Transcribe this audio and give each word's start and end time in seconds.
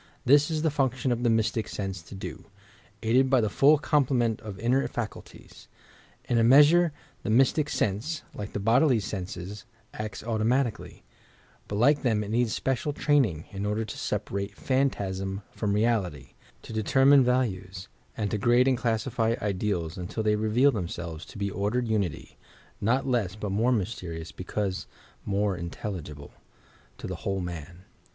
This 0.25 0.49
is 0.49 0.63
the 0.63 0.71
function 0.71 1.11
of 1.11 1.21
the 1.21 1.29
Mystic 1.29 1.67
Sense 1.67 2.01
to 2.01 2.15
do, 2.15 2.45
aided 3.03 3.29
by 3.29 3.39
the 3.39 3.51
full 3.51 3.77
complement 3.77 4.41
of 4.41 4.57
inner 4.57 4.87
facnltiea. 4.87 5.67
In 6.25 6.39
a 6.39 6.43
measure 6.43 6.91
the 7.21 7.29
Mystic 7.29 7.69
Sense, 7.69 8.23
like 8.33 8.53
the 8.53 8.59
bodily 8.59 8.99
senses, 8.99 9.63
acts 9.93 10.23
automatically, 10.23 11.03
but 11.67 11.75
like 11.75 12.01
them 12.01 12.23
it 12.23 12.31
needs 12.31 12.51
special 12.51 12.93
training 12.93 13.45
in 13.51 13.63
order 13.63 13.85
to 13.85 13.95
separate 13.95 14.55
phantasm 14.57 15.43
from 15.51 15.71
reality, 15.73 16.29
to 16.63 16.73
determine 16.73 17.23
values, 17.23 17.87
and 18.17 18.31
to 18.31 18.39
grade 18.39 18.67
and 18.67 18.79
classify 18.79 19.35
ideals 19.39 19.99
until 19.99 20.23
they 20.23 20.35
reveal 20.35 20.71
themselves 20.71 21.25
to 21.25 21.37
be 21.37 21.51
ordered 21.51 21.87
unity, 21.87 22.37
not 22.81 23.05
less 23.05 23.35
but 23.35 23.51
more 23.51 23.71
mysterious 23.71 24.31
because 24.31 24.87
more 25.25 25.55
intelligible... 25.55 26.31
to 26.97 27.05
the 27.05 27.17
whole 27.17 27.39
man." 27.39 27.83